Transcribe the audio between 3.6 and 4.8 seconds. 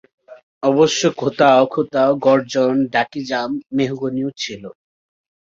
মেহগনিও ছিল।